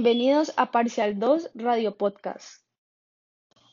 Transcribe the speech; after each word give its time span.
Bienvenidos 0.00 0.54
a 0.56 0.70
Parcial 0.70 1.18
2 1.18 1.50
Radio 1.56 1.96
Podcast. 1.96 2.62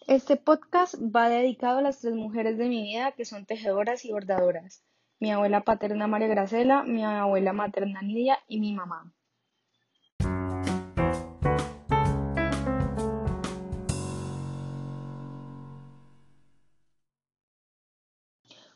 Este 0.07 0.37
podcast 0.37 0.95
va 0.95 1.29
dedicado 1.29 1.77
a 1.77 1.81
las 1.83 1.99
tres 1.99 2.15
mujeres 2.15 2.57
de 2.57 2.67
mi 2.67 2.81
vida 2.81 3.11
que 3.11 3.25
son 3.25 3.45
tejedoras 3.45 4.05
y 4.05 4.11
bordadoras. 4.11 4.83
Mi 5.19 5.31
abuela 5.31 5.61
paterna 5.61 6.07
María 6.07 6.27
Gracela, 6.27 6.81
mi 6.81 7.03
abuela 7.03 7.53
materna 7.53 8.01
Nidia 8.01 8.39
y 8.47 8.59
mi 8.59 8.73
mamá. 8.73 9.13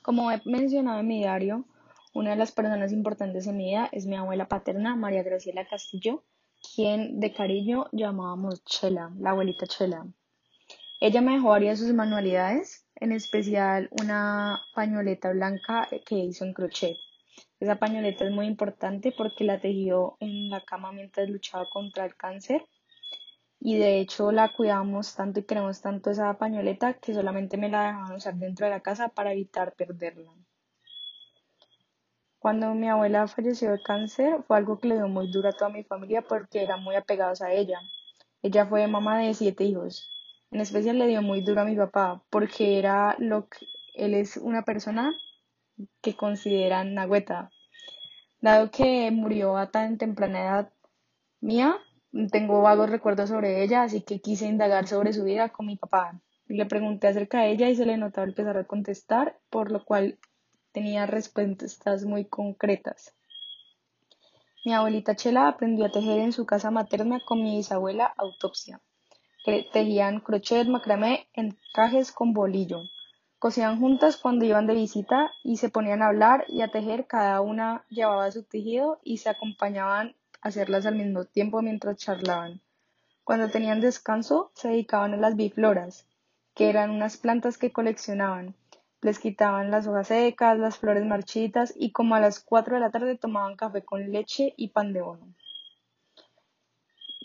Como 0.04 0.32
he 0.32 0.40
mencionado 0.46 1.00
en 1.00 1.08
mi 1.08 1.18
diario, 1.18 1.66
una 2.14 2.30
de 2.30 2.36
las 2.36 2.52
personas 2.52 2.92
importantes 2.92 3.48
en 3.48 3.58
mi 3.58 3.70
vida 3.70 3.90
es 3.92 4.06
mi 4.06 4.18
abuela 4.18 4.48
paterna 4.48 4.96
María 4.96 5.24
Graciela 5.24 5.66
Castillo, 5.66 6.24
quien 6.76 7.20
de 7.20 7.34
cariño 7.34 7.88
llamábamos 7.92 8.64
Chela, 8.66 9.12
la 9.20 9.32
abuelita 9.32 9.66
Chela. 9.68 10.06
Ella 11.02 11.22
me 11.22 11.34
dejó 11.34 11.50
varias 11.50 11.80
de 11.80 11.88
sus 11.88 11.96
manualidades, 11.96 12.86
en 12.96 13.12
especial 13.12 13.90
una 14.02 14.62
pañoleta 14.76 15.32
blanca 15.32 15.88
que 16.06 16.16
hizo 16.16 16.44
en 16.46 16.54
crochet. 16.54 16.98
Esa 17.60 17.76
pañoleta 17.76 18.26
es 18.26 18.32
muy 18.32 18.48
importante 18.48 19.14
porque 19.18 19.44
la 19.44 19.60
tejió 19.60 20.18
en 20.20 20.50
la 20.50 20.62
cama 20.62 20.92
mientras 20.92 21.30
luchaba 21.30 21.70
contra 21.70 22.06
el 22.06 22.16
cáncer 22.16 22.66
y 23.60 23.78
de 23.78 24.00
hecho 24.00 24.32
la 24.32 24.54
cuidamos 24.54 25.16
tanto 25.16 25.42
y 25.42 25.44
queremos 25.44 25.82
tanto 25.82 26.10
esa 26.10 26.38
pañoleta 26.38 26.94
que 26.94 27.14
solamente 27.14 27.58
me 27.58 27.70
la 27.70 27.88
dejaban 27.88 28.16
usar 28.16 28.36
dentro 28.36 28.66
de 28.66 28.72
la 28.72 28.80
casa 28.82 29.10
para 29.10 29.34
evitar 29.34 29.74
perderla. 29.76 30.32
Cuando 32.40 32.74
mi 32.74 32.88
abuela 32.88 33.28
falleció 33.28 33.72
de 33.72 33.82
cáncer 33.82 34.44
fue 34.48 34.56
algo 34.56 34.80
que 34.80 34.88
le 34.88 34.96
dio 34.96 35.10
muy 35.10 35.30
duro 35.30 35.50
a 35.50 35.52
toda 35.52 35.70
mi 35.70 35.84
familia 35.84 36.22
porque 36.22 36.64
eran 36.64 36.82
muy 36.82 36.96
apegados 36.96 37.42
a 37.42 37.52
ella. 37.52 37.82
Ella 38.42 38.66
fue 38.66 38.88
mamá 38.88 39.20
de 39.20 39.34
siete 39.34 39.66
hijos. 39.66 40.10
En 40.50 40.62
especial 40.62 40.98
le 40.98 41.08
dio 41.08 41.22
muy 41.22 41.42
duro 41.42 41.62
a 41.62 41.66
mi 41.66 41.76
papá 41.76 42.24
porque 42.30 42.80
era 42.80 43.16
lo 43.20 43.50
que 43.50 43.66
él 43.94 44.14
es 44.14 44.38
una 44.38 44.64
persona 44.64 45.14
que 46.02 46.16
consideran 46.16 46.94
nagüeta. 46.94 47.52
Dado 48.40 48.72
que 48.72 49.12
murió 49.12 49.58
a 49.58 49.70
tan 49.70 49.98
temprana 49.98 50.40
edad 50.40 50.74
mía, 51.42 51.76
tengo 52.32 52.62
vagos 52.62 52.90
recuerdos 52.90 53.30
sobre 53.30 53.64
ella, 53.64 53.84
así 53.84 54.02
que 54.02 54.22
quise 54.22 54.48
indagar 54.48 54.88
sobre 54.88 55.12
su 55.12 55.26
vida 55.26 55.50
con 55.50 55.66
mi 55.66 55.76
papá. 55.76 56.22
Le 56.48 56.66
pregunté 56.66 57.08
acerca 57.08 57.42
de 57.42 57.52
ella 57.52 57.70
y 57.70 57.76
se 57.76 57.86
le 57.86 57.98
notaba 57.98 58.26
empezar 58.26 58.58
a 58.58 58.64
contestar, 58.64 59.38
por 59.50 59.72
lo 59.72 59.84
cual 59.84 60.18
tenía 60.72 61.06
respuestas 61.06 62.06
muy 62.06 62.26
concretas. 62.26 63.14
Mi 64.66 64.74
abuelita 64.74 65.16
Chela 65.16 65.48
aprendió 65.48 65.86
a 65.86 65.92
tejer 65.92 66.20
en 66.20 66.34
su 66.34 66.46
casa 66.46 66.70
materna 66.70 67.20
con 67.26 67.42
mi 67.42 67.58
bisabuela 67.58 68.14
Autopsia. 68.18 68.82
Tejían 69.46 70.20
crochet, 70.20 70.68
macramé, 70.68 71.28
encajes 71.34 72.12
con 72.12 72.34
bolillo. 72.34 72.82
Cosían 73.40 73.80
juntas 73.80 74.18
cuando 74.18 74.44
iban 74.44 74.68
de 74.68 74.74
visita 74.74 75.32
y 75.44 75.58
se 75.58 75.70
ponían 75.70 76.02
a 76.02 76.08
hablar 76.08 76.44
y 76.50 76.62
a 76.62 76.68
tejer. 76.68 77.08
Cada 77.08 77.40
una 77.40 77.86
llevaba 77.90 78.30
su 78.32 78.44
tejido 78.44 79.00
y 79.02 79.18
se 79.18 79.30
acompañaban 79.30 80.16
a 80.42 80.50
hacerlas 80.50 80.86
al 80.86 80.98
mismo 80.98 81.24
tiempo 81.24 81.62
mientras 81.62 81.96
charlaban. 81.96 82.62
Cuando 83.24 83.50
tenían 83.50 83.80
descanso, 83.80 84.52
se 84.56 84.68
dedicaban 84.68 85.14
a 85.14 85.18
las 85.18 85.36
bifloras, 85.38 86.06
que 86.54 86.70
eran 86.70 86.90
unas 86.90 87.16
plantas 87.16 87.58
que 87.58 87.72
coleccionaban. 87.72 88.56
Les 89.02 89.18
quitaban 89.18 89.72
las 89.72 89.88
hojas 89.88 90.08
secas, 90.08 90.58
las 90.60 90.78
flores 90.78 91.06
marchitas 91.06 91.74
y 91.76 91.92
como 91.92 92.16
a 92.16 92.20
las 92.20 92.42
cuatro 92.42 92.76
de 92.76 92.82
la 92.82 92.92
tarde 92.92 93.18
tomaban 93.18 93.56
café 93.56 93.84
con 93.84 94.12
leche 94.12 94.54
y 94.58 94.70
pan 94.70 94.92
de 94.92 95.02
bono. 95.02 95.34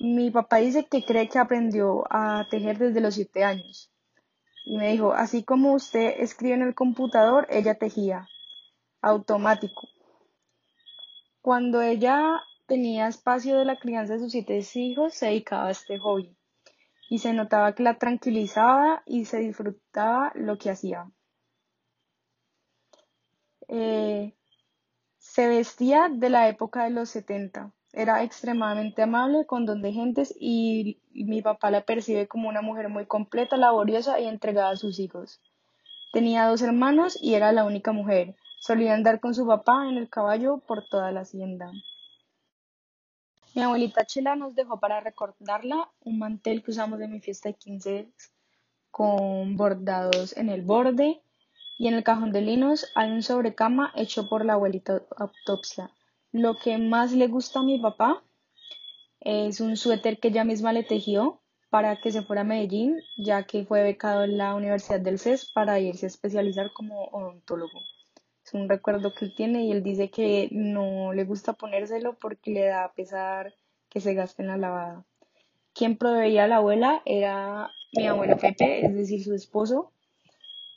Mi 0.00 0.30
papá 0.30 0.58
dice 0.58 0.86
que 0.86 1.04
cree 1.04 1.28
que 1.28 1.38
aprendió 1.38 2.04
a 2.10 2.46
tejer 2.48 2.78
desde 2.78 3.00
los 3.00 3.14
siete 3.14 3.42
años. 3.42 3.90
Y 4.64 4.76
me 4.76 4.92
dijo, 4.92 5.12
así 5.12 5.44
como 5.44 5.72
usted 5.74 6.14
escribe 6.18 6.54
en 6.54 6.62
el 6.62 6.74
computador, 6.74 7.46
ella 7.50 7.74
tejía. 7.74 8.28
Automático. 9.02 9.88
Cuando 11.40 11.82
ella 11.82 12.40
tenía 12.66 13.08
espacio 13.08 13.58
de 13.58 13.64
la 13.64 13.78
crianza 13.78 14.14
de 14.14 14.20
sus 14.20 14.32
siete 14.32 14.62
hijos, 14.74 15.14
se 15.14 15.26
dedicaba 15.26 15.66
a 15.66 15.70
este 15.72 15.98
hobby. 15.98 16.36
Y 17.10 17.18
se 17.18 17.32
notaba 17.32 17.74
que 17.74 17.82
la 17.82 17.98
tranquilizaba 17.98 19.02
y 19.06 19.26
se 19.26 19.38
disfrutaba 19.38 20.32
lo 20.34 20.56
que 20.56 20.70
hacía. 20.70 21.10
Eh, 23.68 24.34
se 25.18 25.48
vestía 25.48 26.08
de 26.12 26.30
la 26.30 26.48
época 26.48 26.84
de 26.84 26.90
los 26.90 27.10
70. 27.10 27.72
Era 27.92 28.22
extremadamente 28.22 29.02
amable, 29.02 29.46
con 29.46 29.66
don 29.66 29.82
de 29.82 29.92
gentes 29.92 30.34
y 30.38 31.00
mi 31.12 31.42
papá 31.42 31.70
la 31.70 31.84
percibe 31.84 32.26
como 32.26 32.48
una 32.48 32.62
mujer 32.62 32.88
muy 32.88 33.06
completa, 33.06 33.56
laboriosa 33.56 34.20
y 34.20 34.26
entregada 34.26 34.70
a 34.70 34.76
sus 34.76 34.98
hijos. 34.98 35.40
Tenía 36.12 36.46
dos 36.46 36.62
hermanos 36.62 37.18
y 37.20 37.34
era 37.34 37.52
la 37.52 37.64
única 37.64 37.92
mujer. 37.92 38.36
Solía 38.60 38.94
andar 38.94 39.20
con 39.20 39.34
su 39.34 39.46
papá 39.46 39.88
en 39.88 39.96
el 39.96 40.08
caballo 40.08 40.58
por 40.58 40.86
toda 40.86 41.10
la 41.10 41.20
hacienda. 41.20 41.72
Mi 43.54 43.62
abuelita 43.62 44.04
Chela 44.04 44.36
nos 44.36 44.54
dejó 44.54 44.78
para 44.80 45.00
recordarla 45.00 45.90
un 46.00 46.18
mantel 46.18 46.62
que 46.62 46.72
usamos 46.72 46.98
de 46.98 47.08
mi 47.08 47.20
fiesta 47.20 47.48
de 47.48 47.54
15 47.54 48.08
con 48.90 49.56
bordados 49.56 50.36
en 50.36 50.50
el 50.50 50.62
borde, 50.62 51.20
y 51.78 51.88
en 51.88 51.94
el 51.94 52.04
cajón 52.04 52.32
de 52.32 52.40
linos 52.40 52.90
hay 52.94 53.10
un 53.10 53.22
sobrecama 53.22 53.92
hecho 53.96 54.28
por 54.28 54.44
la 54.44 54.54
abuelita 54.54 55.02
Autopsia. 55.16 55.90
Lo 56.32 56.56
que 56.56 56.78
más 56.78 57.12
le 57.12 57.28
gusta 57.28 57.60
a 57.60 57.62
mi 57.62 57.78
papá 57.78 58.22
es 59.20 59.60
un 59.60 59.76
suéter 59.76 60.18
que 60.18 60.28
ella 60.28 60.44
misma 60.44 60.72
le 60.72 60.84
tejió 60.84 61.40
para 61.70 62.00
que 62.00 62.12
se 62.12 62.22
fuera 62.22 62.42
a 62.42 62.44
Medellín, 62.44 63.00
ya 63.16 63.44
que 63.44 63.64
fue 63.64 63.82
becado 63.82 64.24
en 64.24 64.38
la 64.38 64.54
Universidad 64.54 65.00
del 65.00 65.18
CES 65.18 65.50
para 65.52 65.80
irse 65.80 66.06
a 66.06 66.08
especializar 66.08 66.72
como 66.72 67.06
odontólogo. 67.06 67.80
Es 68.44 68.52
un 68.54 68.68
recuerdo 68.68 69.14
que 69.14 69.24
él 69.24 69.34
tiene 69.34 69.64
y 69.64 69.72
él 69.72 69.82
dice 69.82 70.10
que 70.10 70.48
no 70.52 71.12
le 71.12 71.24
gusta 71.24 71.54
ponérselo 71.54 72.16
porque 72.18 72.52
le 72.52 72.66
da 72.66 72.92
pesar 72.94 73.54
que 73.88 74.00
se 74.00 74.14
gaste 74.14 74.42
en 74.42 74.48
la 74.48 74.56
lavada. 74.56 75.04
Quien 75.72 75.96
proveía 75.96 76.44
a 76.44 76.46
la 76.46 76.56
abuela 76.56 77.02
era 77.06 77.70
mi 77.96 78.06
abuelo 78.06 78.36
Pepe, 78.36 78.84
es 78.86 78.94
decir, 78.94 79.24
su 79.24 79.34
esposo, 79.34 79.93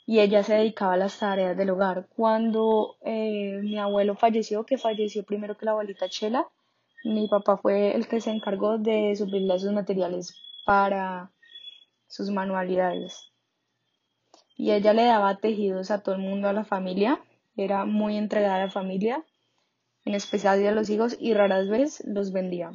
y 0.10 0.22
ella 0.22 0.42
se 0.42 0.56
dedicaba 0.56 0.94
a 0.94 0.98
las 0.98 1.20
tareas 1.20 1.58
del 1.58 1.70
hogar. 1.70 2.08
Cuando 2.16 2.96
eh, 3.02 3.60
mi 3.62 3.78
abuelo 3.78 4.16
falleció, 4.16 4.66
que 4.66 4.78
falleció 4.78 5.24
primero 5.24 5.58
que 5.58 5.66
la 5.66 5.72
abuelita 5.72 6.08
Chela, 6.08 6.48
mi 7.04 7.28
papá 7.28 7.58
fue 7.58 7.94
el 7.94 8.08
que 8.08 8.22
se 8.22 8.32
encargó 8.32 8.78
de 8.78 9.14
suplirle 9.18 9.60
sus 9.60 9.74
materiales 9.74 10.34
para 10.66 11.30
sus 12.08 12.30
manualidades. 12.30 13.34
Y 14.56 14.72
ella 14.72 14.94
le 14.94 15.04
daba 15.04 15.38
tejidos 15.38 15.92
a 15.92 16.02
todo 16.02 16.16
el 16.16 16.22
mundo, 16.22 16.48
a 16.48 16.54
la 16.54 16.64
familia. 16.64 17.20
Era 17.58 17.84
muy 17.84 18.16
entregada 18.16 18.56
a 18.56 18.66
la 18.66 18.72
familia, 18.72 19.26
en 20.06 20.16
especial 20.16 20.66
a 20.66 20.72
los 20.72 20.90
hijos, 20.90 21.18
y 21.20 21.34
raras 21.34 21.68
veces 21.68 22.02
los 22.08 22.32
vendía. 22.32 22.72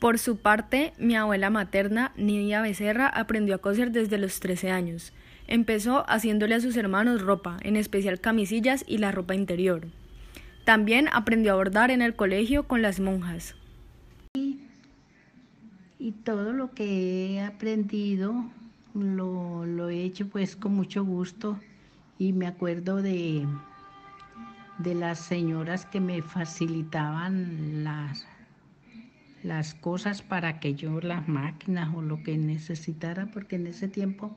Por 0.00 0.18
su 0.18 0.38
parte, 0.38 0.94
mi 0.96 1.14
abuela 1.14 1.50
materna, 1.50 2.12
Nidia 2.16 2.62
Becerra, 2.62 3.06
aprendió 3.06 3.56
a 3.56 3.58
coser 3.58 3.92
desde 3.92 4.16
los 4.16 4.40
13 4.40 4.70
años. 4.70 5.12
Empezó 5.46 6.08
haciéndole 6.08 6.54
a 6.54 6.60
sus 6.60 6.78
hermanos 6.78 7.20
ropa, 7.20 7.58
en 7.60 7.76
especial 7.76 8.18
camisillas 8.18 8.82
y 8.86 8.96
la 8.96 9.12
ropa 9.12 9.34
interior. 9.34 9.88
También 10.64 11.06
aprendió 11.12 11.52
a 11.52 11.56
bordar 11.56 11.90
en 11.90 12.00
el 12.00 12.16
colegio 12.16 12.66
con 12.66 12.80
las 12.80 12.98
monjas. 12.98 13.56
Y, 15.98 16.12
todo 16.24 16.54
lo 16.54 16.72
que 16.72 17.34
he 17.34 17.42
aprendido 17.42 18.50
lo, 18.94 19.66
lo, 19.66 19.90
he 19.90 20.02
hecho 20.02 20.28
pues 20.28 20.56
con 20.56 20.72
mucho 20.74 21.04
gusto 21.04 21.60
y 22.18 22.32
me 22.32 22.46
acuerdo 22.46 23.02
de, 23.02 23.46
de 24.78 24.94
las 24.94 25.18
señoras 25.18 25.84
que 25.84 26.00
me 26.00 26.22
facilitaban 26.22 27.84
las 27.84 28.26
las 29.42 29.74
cosas 29.74 30.22
para 30.22 30.60
que 30.60 30.74
yo 30.74 31.00
las 31.00 31.28
máquinas 31.28 31.94
o 31.94 32.02
lo 32.02 32.22
que 32.22 32.36
necesitara, 32.36 33.26
porque 33.26 33.56
en 33.56 33.66
ese 33.66 33.88
tiempo 33.88 34.36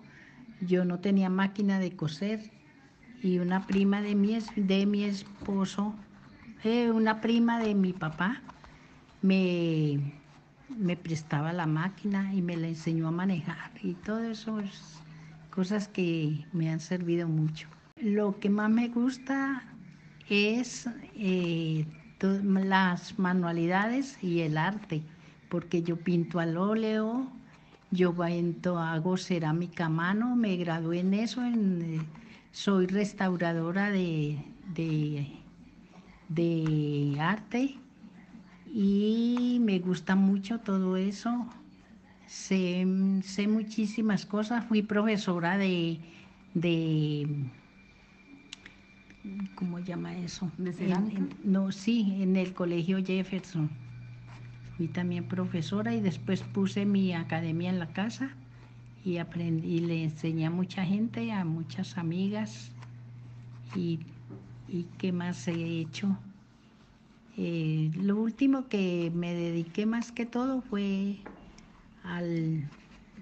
yo 0.61 0.85
no 0.85 0.99
tenía 0.99 1.29
máquina 1.29 1.79
de 1.79 1.91
coser 1.91 2.39
y 3.21 3.39
una 3.39 3.67
prima 3.67 4.01
de 4.01 4.15
mi, 4.15 4.37
de 4.55 4.85
mi 4.85 5.03
esposo, 5.03 5.93
eh, 6.63 6.91
una 6.91 7.21
prima 7.21 7.59
de 7.59 7.75
mi 7.75 7.93
papá, 7.93 8.41
me, 9.21 9.99
me 10.69 10.97
prestaba 10.97 11.53
la 11.53 11.65
máquina 11.65 12.33
y 12.33 12.41
me 12.41 12.57
la 12.57 12.67
enseñó 12.67 13.07
a 13.07 13.11
manejar 13.11 13.71
y 13.81 13.93
todo 13.93 14.23
eso 14.23 14.59
es 14.59 15.01
cosas 15.49 15.87
que 15.87 16.45
me 16.51 16.69
han 16.69 16.79
servido 16.79 17.27
mucho. 17.27 17.67
Lo 18.01 18.39
que 18.39 18.49
más 18.49 18.69
me 18.69 18.89
gusta 18.89 19.63
es 20.29 20.89
eh, 21.15 21.85
las 22.23 23.19
manualidades 23.19 24.17
y 24.23 24.41
el 24.41 24.57
arte, 24.57 25.01
porque 25.49 25.83
yo 25.83 25.97
pinto 25.97 26.39
al 26.39 26.57
óleo, 26.57 27.27
yo 27.91 28.15
hago 28.79 29.17
cerámica 29.17 29.85
a 29.85 29.89
mano, 29.89 30.35
me 30.35 30.55
gradué 30.55 30.99
en 31.01 31.13
eso, 31.13 31.43
en, 31.43 32.07
soy 32.51 32.87
restauradora 32.87 33.91
de, 33.91 34.37
de, 36.29 37.17
arte 37.19 37.75
y 38.73 39.59
me 39.61 39.79
gusta 39.79 40.15
mucho 40.15 40.59
todo 40.59 40.97
eso. 40.97 41.47
Sé, 42.25 42.85
muchísimas 42.85 44.25
cosas. 44.25 44.65
Fui 44.65 44.81
profesora 44.81 45.57
de, 45.57 45.99
de 46.55 47.27
¿cómo 49.55 49.79
llama 49.79 50.17
eso? 50.17 50.51
no, 51.43 51.71
sí, 51.71 52.17
en 52.21 52.35
el 52.35 52.53
colegio 52.53 53.03
Jefferson. 53.03 53.69
Fui 54.77 54.87
también 54.87 55.27
profesora 55.27 55.93
y 55.93 56.01
después 56.01 56.41
puse 56.41 56.85
mi 56.85 57.13
academia 57.13 57.69
en 57.69 57.79
la 57.79 57.93
casa 57.93 58.31
y 59.05 59.17
aprendí, 59.17 59.79
le 59.79 60.03
enseñé 60.03 60.45
a 60.45 60.49
mucha 60.49 60.85
gente, 60.85 61.31
a 61.31 61.45
muchas 61.45 61.97
amigas 61.97 62.71
y, 63.75 63.99
qué 64.97 65.11
más 65.11 65.47
he 65.47 65.79
hecho. 65.79 66.17
Eh, 67.37 67.91
lo 67.95 68.17
último 68.17 68.67
que 68.67 69.11
me 69.13 69.33
dediqué 69.33 69.85
más 69.85 70.11
que 70.11 70.25
todo 70.25 70.61
fue 70.61 71.17
a 72.03 72.21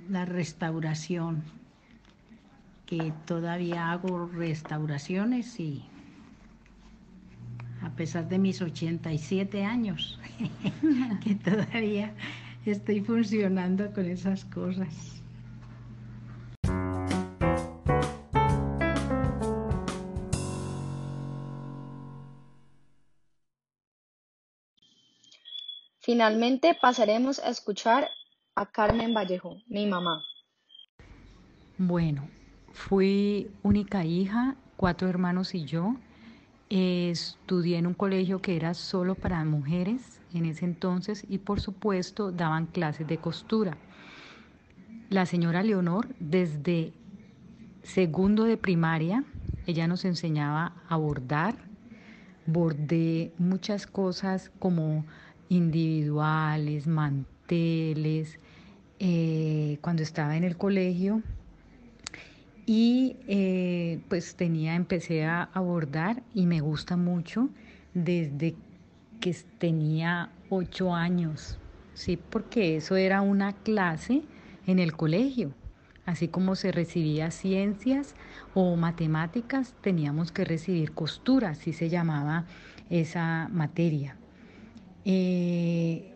la 0.10 0.26
restauración, 0.26 1.44
que 2.92 3.14
todavía 3.26 3.90
hago 3.90 4.28
restauraciones 4.28 5.58
y 5.62 5.82
a 7.82 7.90
pesar 7.92 8.28
de 8.28 8.38
mis 8.38 8.62
87 8.62 9.64
años, 9.64 10.20
que 11.24 11.36
todavía 11.36 12.14
estoy 12.66 13.00
funcionando 13.00 13.94
con 13.94 14.08
esas 14.08 14.44
cosas. 14.44 15.24
Finalmente 26.02 26.78
pasaremos 26.82 27.40
a 27.40 27.48
escuchar 27.48 28.10
a 28.56 28.66
Carmen 28.66 29.14
Vallejo, 29.14 29.56
mi 29.68 29.88
mamá. 29.88 30.22
Bueno, 31.78 32.28
fui 32.74 33.50
única 33.64 34.06
hija, 34.06 34.56
cuatro 34.78 35.08
hermanos 35.08 35.56
y 35.56 35.66
yo. 35.66 35.96
Estudié 36.70 37.78
en 37.78 37.88
un 37.88 37.94
colegio 37.94 38.42
que 38.42 38.56
era 38.56 38.74
solo 38.74 39.16
para 39.16 39.44
mujeres 39.44 40.22
en 40.34 40.46
ese 40.46 40.66
entonces 40.66 41.26
y 41.30 41.40
por 41.40 41.60
supuesto 41.60 42.32
daban 42.32 42.66
clases 42.66 43.08
de 43.08 43.18
costura. 43.18 43.78
La 45.10 45.26
señora 45.26 45.64
Leonor 45.64 46.08
desde 46.20 46.94
segundo 47.84 48.46
de 48.46 48.58
primaria, 48.58 49.26
ella 49.68 49.88
nos 49.88 50.06
enseñaba 50.06 50.74
a 50.88 50.96
bordar, 50.96 51.56
bordé 52.46 53.34
muchas 53.38 53.88
cosas 53.88 54.52
como 54.60 55.06
individuales, 55.50 56.88
manteles, 56.88 58.40
eh, 59.00 59.80
cuando 59.82 60.04
estaba 60.04 60.38
en 60.38 60.46
el 60.46 60.56
colegio. 60.56 61.22
Y 62.66 63.18
eh, 63.28 64.00
pues 64.08 64.36
tenía, 64.36 64.76
empecé 64.76 65.26
a 65.26 65.44
abordar 65.44 66.24
y 66.34 66.46
me 66.46 66.62
gusta 66.62 66.96
mucho 66.96 67.50
desde 67.94 68.56
que 69.20 69.36
tenía 69.58 70.32
ocho 70.50 70.94
años, 70.94 71.58
¿sí? 71.94 72.18
Porque 72.18 72.78
eso 72.78 72.96
era 72.96 73.22
una 73.22 73.54
clase 73.54 74.24
en 74.68 74.80
el 74.80 74.94
colegio. 74.94 75.54
Así 76.06 76.28
como 76.28 76.56
se 76.56 76.72
recibía 76.72 77.32
ciencias 77.32 78.16
o 78.54 78.76
matemáticas, 78.76 79.76
teníamos 79.82 80.32
que 80.32 80.44
recibir 80.44 80.92
costura, 80.92 81.50
así 81.50 81.74
se 81.74 81.90
llamaba 81.90 82.46
esa 82.90 83.48
materia. 83.52 84.18
Eh, 85.06 86.14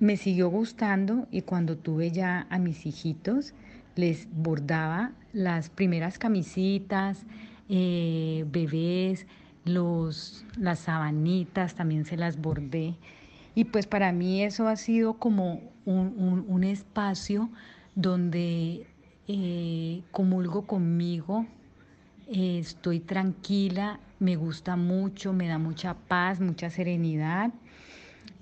me 0.00 0.16
siguió 0.16 0.48
gustando 0.48 1.28
y 1.30 1.42
cuando 1.42 1.76
tuve 1.76 2.10
ya 2.10 2.46
a 2.48 2.58
mis 2.58 2.86
hijitos, 2.86 3.52
les 3.96 4.28
bordaba 4.32 5.12
las 5.32 5.70
primeras 5.70 6.18
camisitas, 6.18 7.24
eh, 7.68 8.44
bebés, 8.50 9.26
los, 9.64 10.44
las 10.56 10.80
sabanitas, 10.80 11.74
también 11.74 12.04
se 12.04 12.16
las 12.16 12.40
bordé. 12.40 12.94
Y 13.54 13.64
pues 13.64 13.86
para 13.86 14.12
mí 14.12 14.42
eso 14.42 14.68
ha 14.68 14.76
sido 14.76 15.14
como 15.14 15.60
un, 15.84 16.64
espacio 16.64 17.48
donde 17.94 18.86
eh, 19.26 20.02
comulgo 20.12 20.66
conmigo, 20.66 21.46
estoy 22.28 23.00
tranquila, 23.00 23.98
me 24.20 24.36
gusta 24.36 24.76
mucho, 24.76 25.32
me 25.32 25.48
da 25.48 25.58
mucha 25.58 25.94
paz, 25.94 26.40
mucha 26.40 26.70
serenidad. 26.70 27.50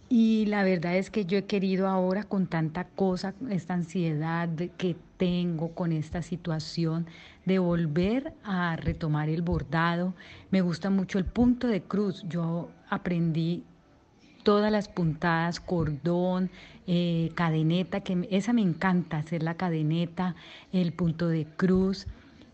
Y 0.09 0.47
la 0.47 0.65
verdad 0.65 0.97
es 0.97 1.11
que 1.11 1.27
yo 1.27 1.37
he 1.37 1.45
querido 1.45 1.87
ahora 1.87 2.25
con 2.25 2.47
tanta 2.47 2.85
cosa, 2.85 3.35
esta 3.51 3.75
ansiedad 3.75 4.49
que 4.79 4.97
tengo 5.19 5.75
con 5.75 5.93
esta 5.93 6.23
situación, 6.23 7.07
de 7.45 7.59
volver 7.59 8.33
a 8.43 8.77
retomar 8.77 9.29
el 9.29 9.43
bordado. 9.43 10.15
Me 10.51 10.63
gusta 10.63 10.89
mucho 10.89 11.19
el 11.19 11.27
punto 11.27 11.67
de 11.67 11.83
cruz. 11.83 12.25
Yo 12.29 12.71
aprendí 12.89 13.65
todas 14.45 14.73
las 14.73 14.89
puntadas, 14.89 15.61
cordón, 15.61 16.51
eh, 16.87 17.31
cadeneta, 17.35 18.01
que 18.01 18.27
esa 18.31 18.55
me 18.55 18.63
encanta, 18.63 19.19
hacer 19.19 19.43
la 19.43 19.55
cadeneta, 19.55 20.37
el 20.73 20.93
punto 20.93 21.29
de 21.29 21.45
cruz 21.45 22.07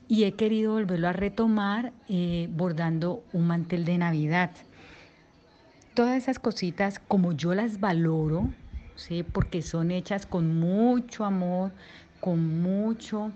y 0.08 0.24
he 0.24 0.32
querido 0.32 0.72
volverlo 0.72 1.08
a 1.08 1.12
retomar 1.12 1.92
eh, 2.08 2.48
bordando 2.50 3.22
un 3.32 3.46
mantel 3.46 3.84
de 3.84 3.98
Navidad. 3.98 4.50
Todas 5.94 6.16
esas 6.16 6.40
cositas, 6.40 6.98
como 6.98 7.32
yo 7.32 7.54
las 7.54 7.78
valoro, 7.78 8.50
¿sí? 8.96 9.22
porque 9.22 9.62
son 9.62 9.92
hechas 9.92 10.26
con 10.26 10.58
mucho 10.58 11.24
amor, 11.24 11.70
con 12.20 12.60
mucho 12.62 13.30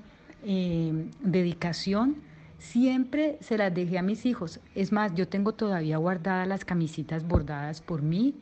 eh, 0.44 1.08
dedicación, 1.20 2.16
siempre 2.58 3.38
se 3.40 3.58
las 3.58 3.72
dejé 3.72 3.99
a 3.99 4.02
mis 4.02 4.26
hijos. 4.26 4.58
Es 4.75 4.90
más, 4.90 5.14
yo 5.14 5.28
tengo 5.28 5.52
todavía 5.52 5.99
guardadas 5.99 6.48
las 6.48 6.65
camisitas 6.65 7.27
bordadas 7.27 7.81
por 7.81 8.03
mí 8.03 8.34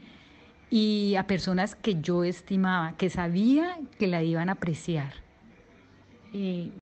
y 0.71 1.15
a 1.17 1.27
personas 1.27 1.75
que 1.75 2.01
yo 2.01 2.25
estimaba, 2.25 2.97
que 2.97 3.11
sabía 3.11 3.79
que 3.99 4.07
la 4.07 4.23
iban 4.23 4.49
a 4.49 4.53
apreciar. 4.53 5.13